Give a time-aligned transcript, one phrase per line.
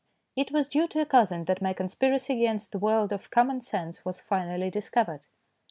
[0.35, 4.03] It was due to a cousin that my conspiracy against the world of common sense
[4.03, 5.27] was finally discovered.